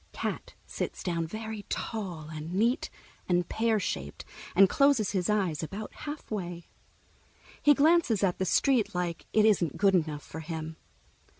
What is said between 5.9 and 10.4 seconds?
halfway. He glances at the street like it isn't good enough for